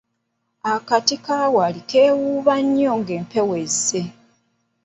[0.73, 4.01] Akati kawali kewuuba nnyo nga empewo ezze.